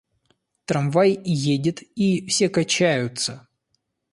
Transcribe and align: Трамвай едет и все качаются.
Трамвай 0.65 1.11
едет 1.23 1.83
и 1.95 2.25
все 2.25 2.49
качаются. 2.49 3.47